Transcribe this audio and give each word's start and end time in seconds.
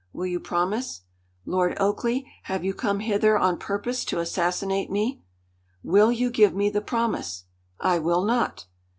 Will 0.13 0.25
you 0.25 0.39
promise?" 0.39 1.01
"Lord 1.45 1.77
Oakleigh, 1.79 2.21
have 2.45 2.65
you 2.65 2.73
come 2.73 3.01
hither 3.01 3.37
on 3.37 3.59
purpose 3.59 4.03
to 4.05 4.17
assassinate 4.17 4.89
me?" 4.89 5.21
"Will 5.83 6.11
you 6.11 6.31
give 6.31 6.55
me 6.55 6.71
the 6.71 6.81
promise?" 6.81 7.43
"I 7.79 7.99
will 7.99 8.23
not!" 8.25 8.65